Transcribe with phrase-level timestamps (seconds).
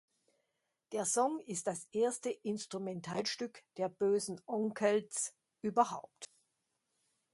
[0.93, 6.25] Der Song ist das erste Instrumental-Stück der Böhsen Onkelz überhaupt.